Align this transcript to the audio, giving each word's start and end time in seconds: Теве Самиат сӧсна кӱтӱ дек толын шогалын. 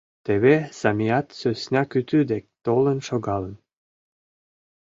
Теве 0.25 0.55
Самиат 0.79 1.27
сӧсна 1.39 1.81
кӱтӱ 1.91 2.19
дек 2.31 2.43
толын 2.65 2.99
шогалын. 3.07 3.55